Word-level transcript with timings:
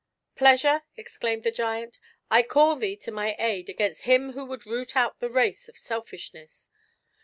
"Pleasure," 0.35 0.81
exclaimed 0.97 1.43
the 1.43 1.51
giant," 1.51 1.99
I 2.31 2.41
call 2.41 2.75
thee 2.75 2.95
to 2.95 3.11
my 3.11 3.35
aid 3.37 3.69
against 3.69 4.01
him 4.01 4.31
who 4.31 4.43
would 4.45 4.65
root 4.65 4.97
out 4.97 5.19
the 5.19 5.29
race 5.29 5.69
of 5.69 5.77
Selfish 5.77 6.33
ness. 6.33 6.71